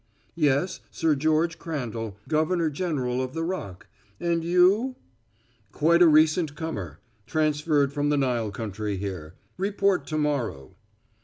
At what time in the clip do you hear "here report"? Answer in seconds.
8.97-10.07